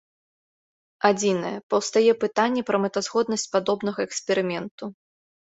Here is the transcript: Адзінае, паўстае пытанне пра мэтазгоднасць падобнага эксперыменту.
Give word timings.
Адзінае, 1.09 1.51
паўстае 1.73 2.11
пытанне 2.23 2.61
пра 2.71 2.77
мэтазгоднасць 2.87 3.47
падобнага 3.57 3.99
эксперыменту. 4.11 4.85